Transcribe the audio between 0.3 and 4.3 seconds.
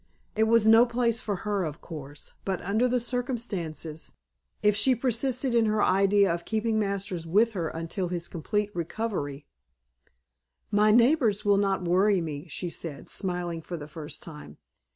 It was no place for her, of course but under the circumstances